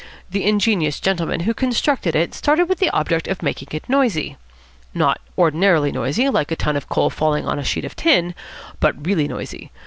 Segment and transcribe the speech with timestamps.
[0.31, 4.35] The ingenious gentlemen who constructed it started with the object of making it noisy.
[4.95, 8.33] Not ordinarily noisy, like a ton of coal falling on to a sheet of tin,
[8.79, 9.69] but really noisy.